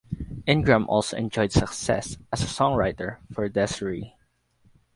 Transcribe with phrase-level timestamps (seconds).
[0.47, 4.13] Ingram also enjoyed success as a songwriter for Des'ree.